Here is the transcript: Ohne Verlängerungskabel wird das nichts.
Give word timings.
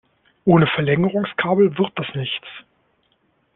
Ohne 0.45 0.65
Verlängerungskabel 0.65 1.77
wird 1.77 1.91
das 1.95 2.07
nichts. 2.15 2.47